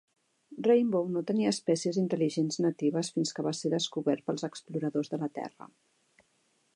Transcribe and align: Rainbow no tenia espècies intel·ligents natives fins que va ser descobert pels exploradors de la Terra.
Rainbow 0.67 1.09
no 1.17 1.21
tenia 1.31 1.51
espècies 1.55 1.99
intel·ligents 2.03 2.57
natives 2.67 3.13
fins 3.17 3.35
que 3.39 3.47
va 3.49 3.55
ser 3.59 3.73
descobert 3.75 4.27
pels 4.31 4.49
exploradors 4.49 5.13
de 5.15 5.21
la 5.25 5.33
Terra. 5.37 5.69